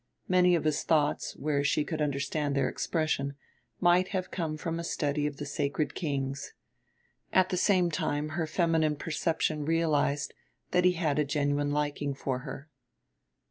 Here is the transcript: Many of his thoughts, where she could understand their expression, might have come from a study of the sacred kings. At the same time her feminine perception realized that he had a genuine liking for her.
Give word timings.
Many 0.27 0.55
of 0.55 0.63
his 0.63 0.81
thoughts, 0.81 1.35
where 1.37 1.63
she 1.63 1.83
could 1.85 2.01
understand 2.01 2.55
their 2.55 2.67
expression, 2.67 3.35
might 3.79 4.07
have 4.07 4.31
come 4.31 4.57
from 4.57 4.79
a 4.79 4.83
study 4.83 5.27
of 5.27 5.37
the 5.37 5.45
sacred 5.45 5.93
kings. 5.93 6.53
At 7.31 7.49
the 7.49 7.55
same 7.55 7.91
time 7.91 8.29
her 8.29 8.47
feminine 8.47 8.95
perception 8.95 9.63
realized 9.63 10.33
that 10.71 10.85
he 10.85 10.93
had 10.93 11.19
a 11.19 11.23
genuine 11.23 11.69
liking 11.69 12.15
for 12.15 12.39
her. 12.39 12.67